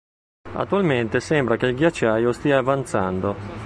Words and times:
Attualmente 0.53 1.19
sembra 1.19 1.57
che 1.57 1.67
il 1.67 1.75
ghiacciaio 1.75 2.31
stia 2.31 2.57
avanzando. 2.57 3.35